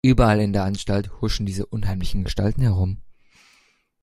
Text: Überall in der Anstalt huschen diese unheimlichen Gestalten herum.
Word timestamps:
Überall 0.03 0.39
in 0.41 0.51
der 0.51 0.63
Anstalt 0.63 1.21
huschen 1.21 1.45
diese 1.45 1.67
unheimlichen 1.67 2.23
Gestalten 2.23 2.61
herum. 2.63 3.03